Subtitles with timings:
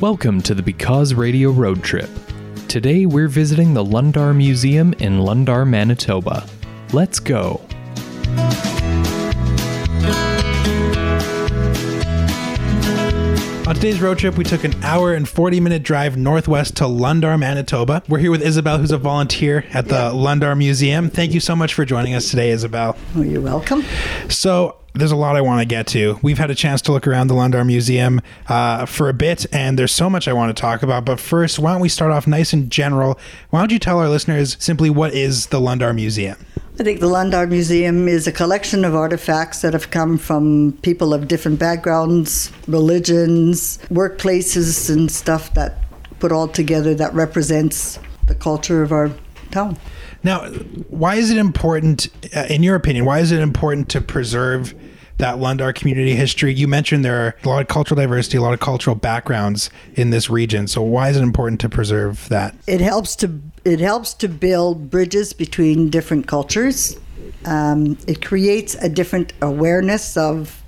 [0.00, 2.10] Welcome to the Because Radio Road Trip.
[2.66, 6.44] Today we're visiting the Lundar Museum in Lundar, Manitoba.
[6.92, 7.60] Let's go.
[13.66, 17.38] On today's road trip, we took an hour and 40 minute drive northwest to Lundar,
[17.38, 18.02] Manitoba.
[18.08, 21.08] We're here with Isabel, who's a volunteer at the Lundar Museum.
[21.08, 22.96] Thank you so much for joining us today, Isabel.
[23.16, 23.84] Oh, you're welcome.
[24.28, 26.20] So, there's a lot I want to get to.
[26.22, 29.76] We've had a chance to look around the Lundar Museum uh, for a bit, and
[29.76, 31.04] there's so much I want to talk about.
[31.04, 33.18] But first, why don't we start off nice and general?
[33.50, 36.36] Why don't you tell our listeners simply what is the Lundar Museum?
[36.78, 41.12] I think the Lundar Museum is a collection of artifacts that have come from people
[41.12, 45.78] of different backgrounds, religions, workplaces, and stuff that
[46.20, 49.10] put all together that represents the culture of our
[49.50, 49.76] town.
[50.22, 50.48] Now,
[50.88, 54.74] why is it important, uh, in your opinion, why is it important to preserve
[55.18, 56.52] that Lundar community history?
[56.52, 60.10] You mentioned there are a lot of cultural diversity, a lot of cultural backgrounds in
[60.10, 60.66] this region.
[60.66, 62.54] So, why is it important to preserve that?
[62.66, 66.98] It helps to it helps to build bridges between different cultures.
[67.44, 70.62] Um, it creates a different awareness of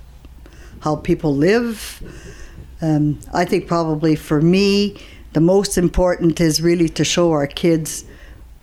[0.79, 2.01] how people live.
[2.81, 4.97] Um, I think probably for me,
[5.33, 8.05] the most important is really to show our kids,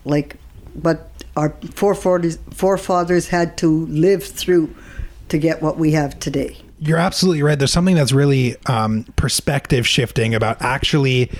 [0.04, 0.36] like
[0.74, 4.74] what our forefathers forefathers had to live through
[5.34, 6.56] to get what we have today.
[6.78, 7.58] You're absolutely right.
[7.58, 11.30] There's something that's really um, perspective shifting about actually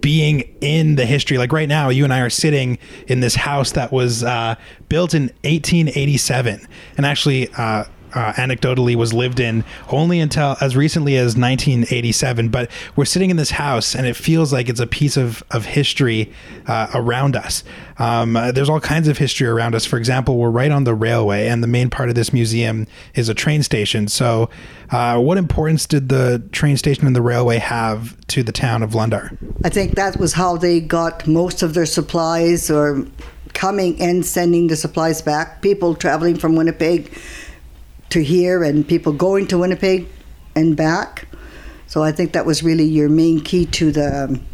[0.00, 1.36] being in the history.
[1.36, 4.54] Like right now, you and I are sitting in this house that was uh,
[4.88, 7.48] built in 1887, and actually.
[7.56, 13.30] Uh, uh, anecdotally was lived in only until as recently as 1987 but we're sitting
[13.30, 16.32] in this house and it feels like it's a piece of, of history
[16.66, 17.64] uh, around us.
[17.98, 19.84] Um, uh, there's all kinds of history around us.
[19.84, 23.28] For example we're right on the railway and the main part of this museum is
[23.28, 24.08] a train station.
[24.08, 24.50] So
[24.90, 28.90] uh, what importance did the train station and the railway have to the town of
[28.90, 29.36] Lundar?
[29.64, 33.06] I think that was how they got most of their supplies or
[33.54, 35.62] coming and sending the supplies back.
[35.62, 37.12] People traveling from Winnipeg
[38.12, 40.06] to here and people going to Winnipeg
[40.54, 41.26] and back.
[41.86, 44.46] So I think that was really your main key to the um,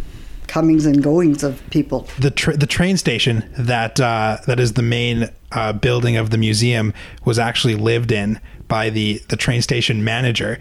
[0.48, 2.08] comings and goings of people.
[2.18, 6.38] The tra- the train station that uh, that is the main uh, building of the
[6.38, 6.92] museum
[7.24, 10.58] was actually lived in by the the train station manager,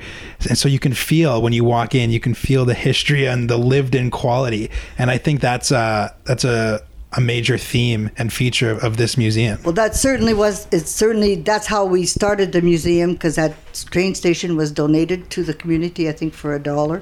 [0.47, 3.49] and so you can feel when you walk in, you can feel the history and
[3.49, 4.69] the lived in quality.
[4.97, 6.81] And I think that's uh, that's a
[7.17, 9.59] a major theme and feature of, of, this museum.
[9.63, 10.67] Well, that certainly was.
[10.71, 13.55] It's certainly that's how we started the museum because that
[13.89, 16.07] train station was donated to the community.
[16.07, 17.01] I think for a dollar,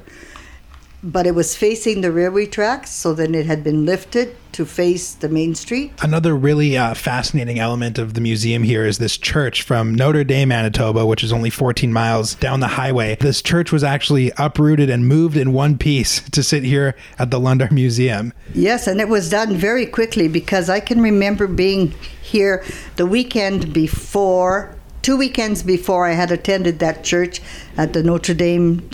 [1.06, 5.14] but it was facing the railway tracks, so then it had been lifted to face
[5.14, 5.92] the main street.
[6.02, 10.50] Another really uh, fascinating element of the museum here is this church from Notre Dame,
[10.50, 13.18] Manitoba, which is only 14 miles down the highway.
[13.20, 17.40] This church was actually uprooted and moved in one piece to sit here at the
[17.40, 18.34] Lundar Museum.
[18.56, 22.64] Yes, and it was done very quickly because I can remember being here
[22.96, 27.40] the weekend before two weekends before I had attended that church
[27.78, 28.90] at the Notre Dame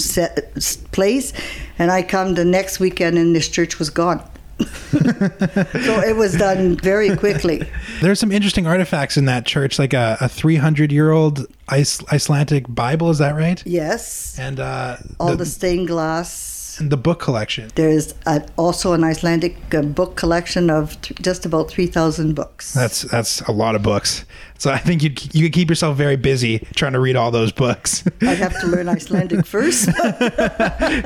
[0.92, 1.32] place,
[1.80, 4.22] and I come the next weekend and this church was gone.
[4.60, 7.62] so it was done very quickly.
[8.02, 13.10] There's some interesting artifacts in that church, like a, a 300 year old Icelandic Bible.
[13.10, 13.64] Is that right?
[13.66, 14.38] Yes.
[14.38, 17.70] And uh, all the, the stained glass and the book collection.
[17.76, 22.74] There's a, also an Icelandic uh, book collection of th- just about three thousand books.
[22.74, 24.26] That's that's a lot of books.
[24.58, 27.52] So I think you you could keep yourself very busy trying to read all those
[27.52, 28.04] books.
[28.22, 29.90] I'd have to learn Icelandic first,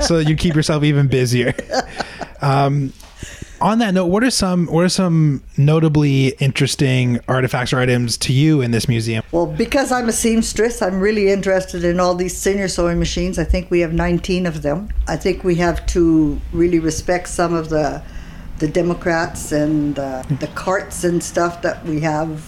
[0.00, 1.54] so you keep yourself even busier.
[2.42, 2.92] Um,
[3.60, 8.32] on that note, what are some what are some notably interesting artifacts or items to
[8.32, 9.22] you in this museum?
[9.32, 13.38] Well, because I'm a seamstress, I'm really interested in all these singer sewing machines.
[13.38, 14.88] I think we have 19 of them.
[15.08, 18.02] I think we have to really respect some of the
[18.58, 22.42] the Democrats and uh, the carts and stuff that we have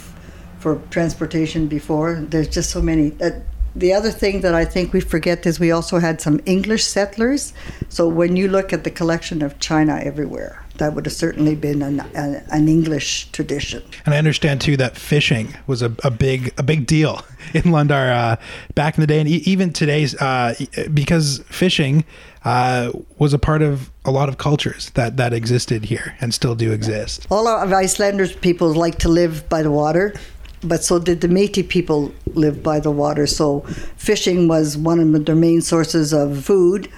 [0.59, 2.15] for transportation before.
[2.15, 3.13] There's just so many.
[3.21, 3.31] Uh,
[3.77, 7.53] the other thing that I think we forget is we also had some English settlers.
[7.89, 11.83] So when you look at the collection of China everywhere, that would have certainly been
[11.83, 13.83] an, an, an, English tradition.
[14.05, 17.23] And I understand too that fishing was a, a big a big deal
[17.55, 18.37] in Lundar uh,
[18.75, 20.55] back in the day, and e- even today's uh,
[20.93, 22.05] because fishing
[22.45, 26.55] uh, was a part of a lot of cultures that that existed here and still
[26.55, 27.27] do exist.
[27.31, 30.15] All of Icelanders people like to live by the water.
[30.61, 33.29] But so did the Métis people live by the water.
[33.29, 33.61] So
[33.97, 36.89] fishing was one of their main sources of food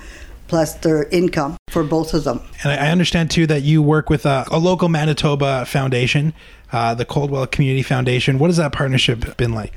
[0.50, 2.40] plus their income for both of them.
[2.62, 6.34] And I understand too that you work with a, a local Manitoba foundation,
[6.72, 8.38] uh, the Coldwell Community Foundation.
[8.38, 9.72] What has that partnership been like?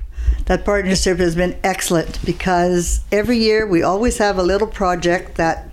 [0.46, 5.70] That partnership has been excellent because every year we always have a little project that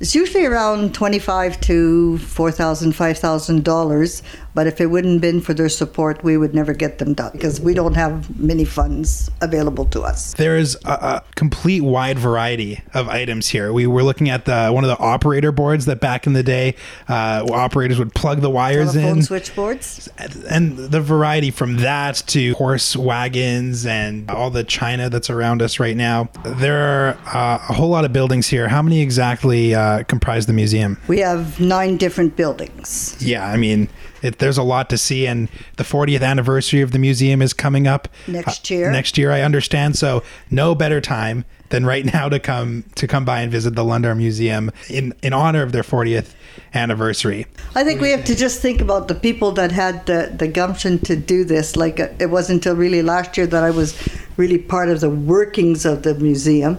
[0.00, 4.22] It's usually around twenty-five to four thousand, five thousand dollars.
[4.58, 7.30] But if it wouldn't have been for their support, we would never get them done
[7.30, 10.34] because we don't have many funds available to us.
[10.34, 13.72] There is a, a complete wide variety of items here.
[13.72, 16.74] We were looking at the one of the operator boards that back in the day,
[17.08, 20.08] uh, operators would plug the wires Telephone in, switchboards.
[20.50, 25.78] and the variety from that to horse wagons and all the china that's around us
[25.78, 26.30] right now.
[26.44, 28.66] There are uh, a whole lot of buildings here.
[28.66, 30.98] How many exactly uh, comprise the museum?
[31.06, 33.16] We have nine different buildings.
[33.20, 33.88] Yeah, I mean,
[34.22, 37.86] it, there's a lot to see, and the 40th anniversary of the museum is coming
[37.86, 38.90] up Next Uh, year.
[38.92, 39.96] next year, I understand.
[39.96, 43.84] So, no better time than right now to come to come by and visit the
[43.84, 46.30] Lundar Museum in in honor of their 40th
[46.74, 47.46] anniversary.
[47.74, 50.98] I think we have to just think about the people that had the, the gumption
[51.00, 51.76] to do this.
[51.76, 53.94] Like uh, it wasn't until really last year that I was
[54.36, 56.78] really part of the workings of the museum.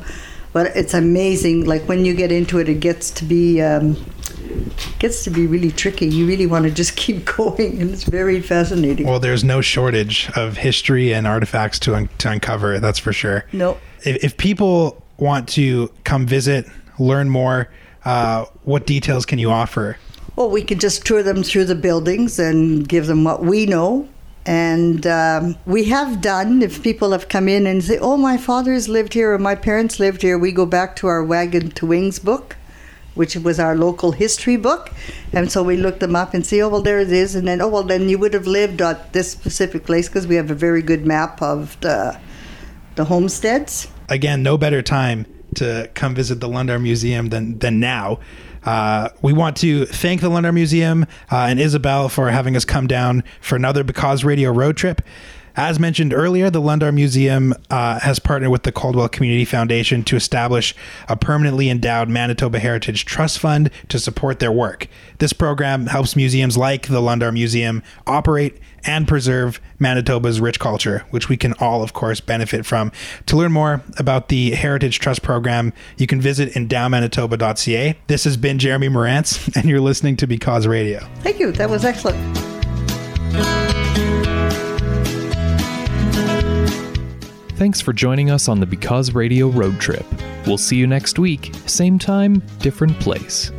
[0.52, 1.66] But it's amazing.
[1.66, 3.96] Like when you get into it, it gets to be um,
[5.00, 6.08] gets to be really tricky.
[6.08, 9.08] You really want to just keep going, and it's very fascinating.
[9.08, 12.80] Well, there's no shortage of history and artifacts to un- to uncover.
[12.80, 13.46] That's for sure.
[13.54, 16.66] no, If, if people want to come visit,
[16.98, 17.70] learn more,
[18.06, 19.98] uh, what details can you offer?
[20.36, 24.08] Well, we could just tour them through the buildings and give them what we know.
[24.46, 28.88] And um, we have done, if people have come in and say, oh, my father's
[28.88, 32.20] lived here or my parents lived here, we go back to our Wagon to Wings
[32.20, 32.56] book,
[33.16, 34.92] which was our local history book.
[35.34, 37.36] And so we look them up and see, oh, well, there it is.
[37.36, 40.36] And then, oh, well, then you would have lived at this specific place because we
[40.36, 42.20] have a very good map of the,
[42.96, 43.88] the homesteads.
[44.10, 45.26] again, no better time
[45.56, 48.20] to come visit the Lundar Museum than than now.
[48.64, 52.88] Uh, we want to thank the Lundar Museum uh, and Isabel for having us come
[52.88, 55.02] down for another Because Radio road trip.
[55.56, 60.16] As mentioned earlier, the Lundar Museum uh, has partnered with the Coldwell Community Foundation to
[60.16, 60.76] establish
[61.08, 64.88] a permanently endowed Manitoba Heritage Trust Fund to support their work.
[65.20, 71.30] This program helps museums like the Lundar Museum operate and preserve Manitoba's rich culture, which
[71.30, 72.92] we can all, of course, benefit from.
[73.28, 77.98] To learn more about the Heritage Trust Program, you can visit endowmanitoba.ca.
[78.08, 81.08] This has been Jeremy Morantz, and you're listening to Because Radio.
[81.20, 81.52] Thank you.
[81.52, 82.18] That was excellent.
[87.60, 90.06] Thanks for joining us on the Because Radio road trip.
[90.48, 93.52] We'll see you next week, same time, different place.